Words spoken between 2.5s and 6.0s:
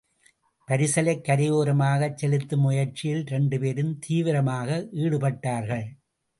முயற்சியில் இரண்டு பேரும் தீவிரமாக ஈடுபட்டார்கள்.